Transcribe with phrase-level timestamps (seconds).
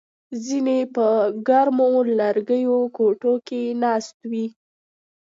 [0.45, 1.05] ځینې په
[1.47, 1.89] ګرمو
[2.19, 4.45] لرګیو کوټو کې ناست وي